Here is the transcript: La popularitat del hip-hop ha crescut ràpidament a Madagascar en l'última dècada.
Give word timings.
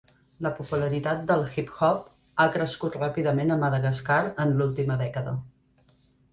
La 0.43 0.51
popularitat 0.59 1.21
del 1.31 1.45
hip-hop 1.57 2.01
ha 2.45 2.49
crescut 2.57 2.99
ràpidament 3.03 3.55
a 3.55 3.61
Madagascar 3.67 4.19
en 4.47 4.59
l'última 4.59 5.01
dècada. 5.07 5.39